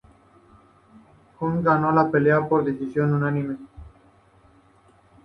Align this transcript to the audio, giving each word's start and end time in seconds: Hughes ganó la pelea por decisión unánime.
Hughes 1.39 1.63
ganó 1.63 1.91
la 1.91 2.09
pelea 2.09 2.49
por 2.49 2.65
decisión 2.65 3.13
unánime. 3.13 3.57